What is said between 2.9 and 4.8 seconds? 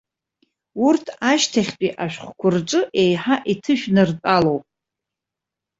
еиҳа иҭышәнартәалоуп.